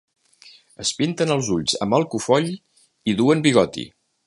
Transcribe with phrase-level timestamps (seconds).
[0.83, 2.49] Es pinten els ulls amb alcofoll
[3.13, 3.87] i duen bigoti.